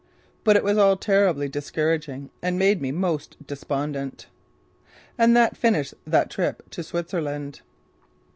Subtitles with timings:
[0.43, 4.25] But it was all terribly discouraging and made me most despondent.
[5.15, 7.61] And that finished that trip to Switzerland.